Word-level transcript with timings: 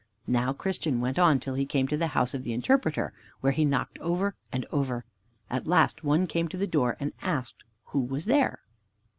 Now 0.25 0.51
Christian 0.51 0.99
went 0.99 1.19
on 1.19 1.39
till 1.39 1.53
he 1.53 1.63
came 1.67 1.87
to 1.87 1.95
the 1.95 2.07
house 2.17 2.33
of 2.33 2.43
the 2.43 2.53
Interpreter, 2.53 3.13
where 3.41 3.51
he 3.53 3.63
knocked 3.65 3.99
over 3.99 4.33
and 4.51 4.65
over. 4.71 5.05
At 5.47 5.67
last 5.67 6.03
one 6.03 6.25
came 6.25 6.47
to 6.47 6.57
the 6.57 6.65
door 6.65 6.97
and 6.99 7.13
asked 7.21 7.63
who 7.83 7.99
was 7.99 8.25
there. 8.25 8.61